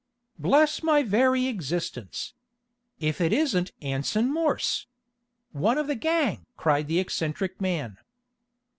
[0.39, 2.33] "Bless my very existence!
[2.99, 4.87] If it isn't Anson Morse!
[5.51, 7.99] One of the gang!" cried the eccentric man.